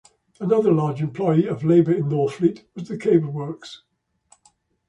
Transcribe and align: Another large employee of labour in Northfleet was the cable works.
Another 0.39 0.71
large 0.71 0.99
employee 0.99 1.45
of 1.45 1.63
labour 1.63 1.93
in 1.93 2.09
Northfleet 2.09 2.63
was 2.73 2.87
the 2.87 2.97
cable 2.97 3.29
works. 3.31 3.83